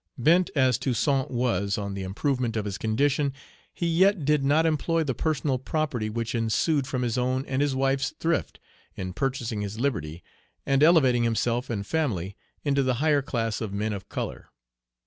Bent 0.17 0.49
as 0.55 0.79
Toussaint 0.79 1.29
was 1.29 1.77
on 1.77 1.93
the 1.93 2.01
improvement 2.01 2.57
of 2.57 2.65
his 2.65 2.79
condition, 2.79 3.33
he 3.71 3.85
yet 3.85 4.25
did 4.25 4.43
not 4.43 4.65
employ 4.65 5.03
the 5.03 5.13
personal 5.13 5.59
property 5.59 6.09
which 6.09 6.33
ensued 6.33 6.87
from 6.87 7.03
his 7.03 7.19
own 7.19 7.45
and 7.45 7.61
his 7.61 7.75
wife's 7.75 8.09
thrift, 8.09 8.59
in 8.95 9.13
purchasing 9.13 9.61
his 9.61 9.79
liberty, 9.79 10.23
and 10.65 10.81
elevating 10.81 11.21
himself 11.23 11.69
and 11.69 11.85
family 11.85 12.35
into 12.63 12.81
the 12.81 12.95
higher 12.95 13.21
class 13.21 13.61
of 13.61 13.73
men 13.73 13.93
of 13.93 14.09
color. 14.09 14.49